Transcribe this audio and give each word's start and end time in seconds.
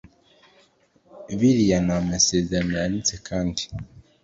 bigirana 1.39 1.93
amasezerano 2.01 2.73
yanditse 2.81 3.13
kandi 3.27 3.63